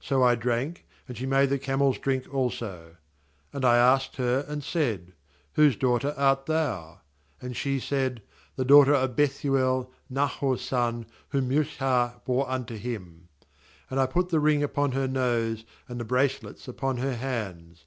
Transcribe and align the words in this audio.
So 0.00 0.22
I 0.22 0.36
drank, 0.36 0.86
and 1.06 1.18
she 1.18 1.26
made 1.26 1.50
the 1.50 1.58
camels 1.58 1.98
drink 1.98 2.32
also. 2.32 2.96
47And 3.52 3.64
I 3.66 3.76
asked 3.76 4.16
her, 4.16 4.46
and 4.48 4.64
said: 4.64 5.12
Whose 5.52 5.76
daughter 5.76 6.14
art 6.16 6.46
thou? 6.46 7.02
And 7.42 7.54
she 7.54 7.78
said: 7.78 8.22
The 8.54 8.64
daughter 8.64 8.94
of 8.94 9.16
Bethuel, 9.16 9.92
Nahor's 10.08 10.62
son. 10.62 11.04
whom 11.28 11.48
Milcah 11.48 12.22
bore 12.24 12.48
unto 12.48 12.76
him. 12.78 13.28
And 13.90 14.00
I 14.00 14.06
put 14.06 14.30
the 14.30 14.40
ring 14.40 14.62
upon 14.62 14.92
her 14.92 15.06
nose, 15.06 15.66
and 15.88 16.00
the 16.00 16.06
bracelets 16.06 16.66
upon 16.66 16.96
her 16.96 17.14
hands. 17.16 17.84